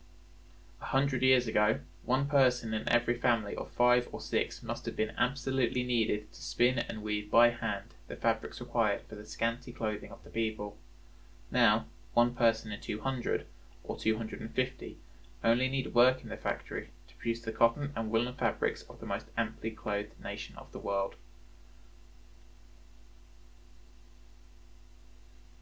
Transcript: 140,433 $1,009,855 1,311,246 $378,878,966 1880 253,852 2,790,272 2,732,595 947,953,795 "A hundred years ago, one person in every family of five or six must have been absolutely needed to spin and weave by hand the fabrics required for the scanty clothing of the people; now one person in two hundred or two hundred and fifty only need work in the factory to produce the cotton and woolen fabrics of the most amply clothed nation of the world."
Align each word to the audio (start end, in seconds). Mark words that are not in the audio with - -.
140,433 - -
$1,009,855 - -
1,311,246 - -
$378,878,966 - -
1880 - -
253,852 - -
2,790,272 - -
2,732,595 - -
947,953,795 - -
"A 0.00 0.90
hundred 0.96 1.22
years 1.22 1.46
ago, 1.46 1.80
one 2.06 2.24
person 2.24 2.72
in 2.72 2.88
every 2.88 3.14
family 3.20 3.54
of 3.54 3.70
five 3.70 4.08
or 4.12 4.20
six 4.22 4.62
must 4.62 4.86
have 4.86 4.96
been 4.96 5.12
absolutely 5.18 5.82
needed 5.84 6.32
to 6.32 6.40
spin 6.40 6.78
and 6.78 7.02
weave 7.02 7.30
by 7.30 7.50
hand 7.50 7.92
the 8.08 8.16
fabrics 8.16 8.60
required 8.62 9.02
for 9.02 9.14
the 9.16 9.26
scanty 9.26 9.72
clothing 9.74 10.10
of 10.10 10.24
the 10.24 10.30
people; 10.30 10.78
now 11.50 11.84
one 12.14 12.34
person 12.34 12.72
in 12.72 12.80
two 12.80 13.00
hundred 13.02 13.46
or 13.84 13.98
two 13.98 14.16
hundred 14.16 14.40
and 14.40 14.52
fifty 14.54 14.96
only 15.44 15.68
need 15.68 15.92
work 15.94 16.22
in 16.22 16.30
the 16.30 16.36
factory 16.38 16.88
to 17.06 17.14
produce 17.16 17.42
the 17.42 17.52
cotton 17.52 17.92
and 17.94 18.10
woolen 18.10 18.34
fabrics 18.34 18.80
of 18.84 18.98
the 19.00 19.06
most 19.06 19.26
amply 19.36 19.70
clothed 19.70 20.18
nation 20.18 20.56
of 20.56 20.72
the 20.72 20.78
world." 20.78 21.14